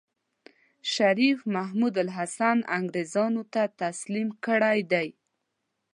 شريف 0.93 1.39
محمودالحسن 1.55 2.57
انګرېزانو 2.77 3.43
ته 3.53 3.61
تسليم 3.81 4.27
کړی 4.45 4.79
دی. 4.91 5.07